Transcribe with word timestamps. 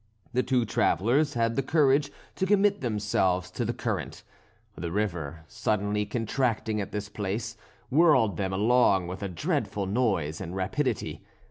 The 0.33 0.41
two 0.41 0.65
travellers 0.65 1.35
had 1.35 1.55
the 1.55 1.61
courage 1.61 2.11
to 2.37 2.47
commit 2.47 2.81
themselves 2.81 3.51
to 3.51 3.63
the 3.63 3.71
current. 3.71 4.23
The 4.75 4.91
river, 4.91 5.45
suddenly 5.47 6.07
contracting 6.07 6.81
at 6.81 6.91
this 6.91 7.07
place, 7.07 7.55
whirled 7.91 8.35
them 8.35 8.51
along 8.51 9.05
with 9.05 9.21
a 9.21 9.29
dreadful 9.29 9.85
noise 9.85 10.41
and 10.41 10.55
rapidity. 10.55 11.21